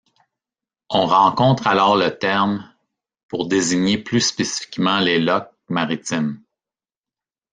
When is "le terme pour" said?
1.95-3.47